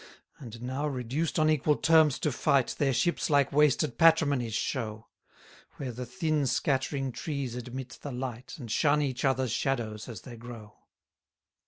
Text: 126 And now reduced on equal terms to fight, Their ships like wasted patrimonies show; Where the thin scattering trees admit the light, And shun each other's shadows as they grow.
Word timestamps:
126 0.39 0.59
And 0.61 0.67
now 0.67 0.87
reduced 0.87 1.37
on 1.37 1.47
equal 1.47 1.75
terms 1.75 2.17
to 2.17 2.31
fight, 2.31 2.73
Their 2.79 2.91
ships 2.91 3.29
like 3.29 3.51
wasted 3.51 3.99
patrimonies 3.99 4.55
show; 4.55 5.05
Where 5.75 5.91
the 5.91 6.07
thin 6.07 6.47
scattering 6.47 7.11
trees 7.11 7.53
admit 7.53 7.99
the 8.01 8.11
light, 8.11 8.55
And 8.57 8.71
shun 8.71 9.03
each 9.03 9.23
other's 9.23 9.51
shadows 9.51 10.09
as 10.09 10.21
they 10.21 10.37
grow. 10.37 10.73